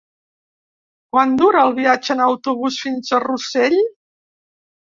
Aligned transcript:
Quant 1.15 1.35
dura 1.41 1.61
el 1.69 1.75
viatge 1.81 2.13
en 2.15 2.25
autobús 2.29 2.81
fins 2.87 3.15
a 3.19 3.23
Rossell? 3.27 3.81